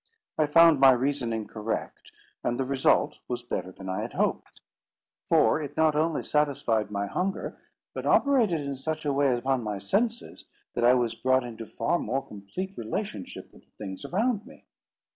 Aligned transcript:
I 0.35 0.47
found 0.47 0.79
my 0.79 0.89
reasoning 0.93 1.45
correct, 1.45 2.11
and 2.43 2.59
the 2.59 2.63
result 2.65 3.19
was 3.27 3.43
better 3.43 3.71
than 3.71 3.87
I 3.87 4.01
had 4.01 4.13
hoped; 4.13 4.61
for 5.27 5.61
it 5.61 5.77
not 5.77 5.95
only 5.95 6.23
satisfied 6.23 6.89
my 6.89 7.05
hunger, 7.05 7.59
but 7.93 8.07
operated 8.07 8.61
in 8.61 8.77
such 8.77 9.05
a 9.05 9.13
way 9.13 9.37
upon 9.37 9.61
my 9.61 9.77
senses 9.77 10.45
that 10.73 10.83
I 10.83 10.95
was 10.95 11.13
brought 11.13 11.43
into 11.43 11.67
far 11.67 11.99
more 11.99 12.25
complete 12.25 12.75
relationship 12.75 13.53
with 13.53 13.63
the 13.65 13.71
things 13.77 14.03
around 14.03 14.47
me. 14.47 14.65